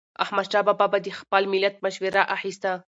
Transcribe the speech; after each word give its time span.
احمدشاه 0.23 0.63
بابا 0.67 0.85
به 0.91 0.97
د 1.05 1.07
خپل 1.19 1.43
ملت 1.53 1.75
مشوره 1.85 2.21
اخیسته. 2.35 2.71